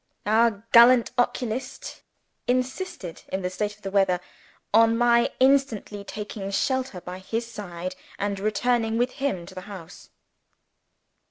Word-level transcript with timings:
Our 0.25 0.65
gallant 0.71 1.11
oculist 1.15 2.01
insisted 2.47 3.21
(in 3.27 3.43
the 3.43 3.51
state 3.51 3.75
of 3.75 3.83
the 3.83 3.91
weather) 3.91 4.19
on 4.73 4.97
my 4.97 5.29
instantly 5.39 6.03
taking 6.03 6.49
shelter 6.49 7.01
by 7.01 7.19
his 7.19 7.45
side 7.45 7.95
and 8.17 8.39
returning 8.39 8.97
with 8.97 9.11
him 9.21 9.45
to 9.45 9.53
the 9.53 9.61
house. 9.69 10.09